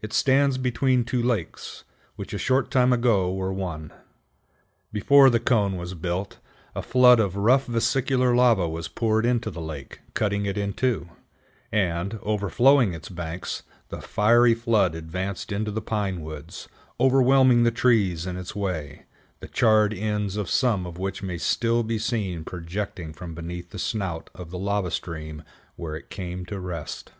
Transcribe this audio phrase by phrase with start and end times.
[0.00, 1.84] It stands between two lakes,
[2.16, 3.92] which a short time ago were one.
[4.92, 6.40] Before the cone was built,
[6.74, 11.10] a flood of rough vesicular lava was poured into the lake, cutting it in two,
[11.70, 16.68] and, overflowing its banks, the fiery flood advanced into the pine woods,
[16.98, 19.04] overwhelming the trees in its way,
[19.38, 23.78] the charred ends of some of which may still be seen projecting from beneath the
[23.78, 25.44] snout of the lava stream
[25.76, 27.12] where it came to rest.